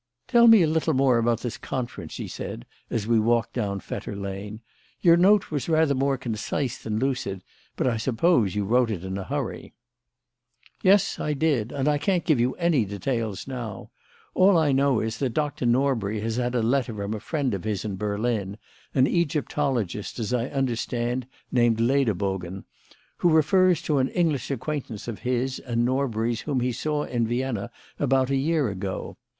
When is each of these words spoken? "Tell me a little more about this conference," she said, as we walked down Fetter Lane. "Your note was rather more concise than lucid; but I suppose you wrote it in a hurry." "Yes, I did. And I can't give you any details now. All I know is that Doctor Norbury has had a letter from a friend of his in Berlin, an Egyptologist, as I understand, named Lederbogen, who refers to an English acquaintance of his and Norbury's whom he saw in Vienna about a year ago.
"Tell 0.27 0.47
me 0.47 0.63
a 0.63 0.67
little 0.67 0.95
more 0.95 1.19
about 1.19 1.41
this 1.41 1.59
conference," 1.59 2.13
she 2.13 2.27
said, 2.27 2.65
as 2.89 3.05
we 3.05 3.19
walked 3.19 3.53
down 3.53 3.79
Fetter 3.81 4.15
Lane. 4.15 4.59
"Your 5.01 5.15
note 5.15 5.51
was 5.51 5.69
rather 5.69 5.93
more 5.93 6.17
concise 6.17 6.79
than 6.79 6.97
lucid; 6.97 7.43
but 7.75 7.85
I 7.85 7.97
suppose 7.97 8.55
you 8.55 8.65
wrote 8.65 8.89
it 8.89 9.03
in 9.05 9.15
a 9.19 9.23
hurry." 9.23 9.73
"Yes, 10.81 11.19
I 11.19 11.33
did. 11.33 11.71
And 11.71 11.87
I 11.87 11.99
can't 11.99 12.25
give 12.25 12.39
you 12.39 12.55
any 12.55 12.83
details 12.83 13.47
now. 13.47 13.91
All 14.33 14.57
I 14.57 14.71
know 14.71 15.01
is 15.01 15.19
that 15.19 15.35
Doctor 15.35 15.67
Norbury 15.67 16.19
has 16.21 16.37
had 16.37 16.55
a 16.55 16.63
letter 16.63 16.95
from 16.95 17.13
a 17.13 17.19
friend 17.19 17.53
of 17.53 17.63
his 17.63 17.85
in 17.85 17.95
Berlin, 17.95 18.57
an 18.95 19.05
Egyptologist, 19.05 20.17
as 20.17 20.33
I 20.33 20.47
understand, 20.47 21.27
named 21.51 21.79
Lederbogen, 21.79 22.63
who 23.17 23.29
refers 23.29 23.83
to 23.83 23.99
an 23.99 24.09
English 24.09 24.49
acquaintance 24.49 25.07
of 25.07 25.19
his 25.19 25.59
and 25.59 25.85
Norbury's 25.85 26.41
whom 26.41 26.59
he 26.61 26.71
saw 26.71 27.03
in 27.03 27.27
Vienna 27.27 27.69
about 27.99 28.31
a 28.31 28.35
year 28.35 28.67
ago. 28.67 29.17